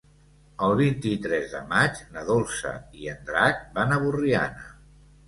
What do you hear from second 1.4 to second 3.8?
de maig na Dolça i en Drac